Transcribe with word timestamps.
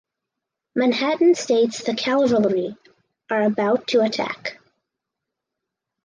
Manhattan 0.73 1.35
states 1.35 1.83
the 1.83 1.93
Kavalry 1.93 2.75
are 3.29 3.43
about 3.43 3.85
to 3.89 4.01
attack. 4.01 4.57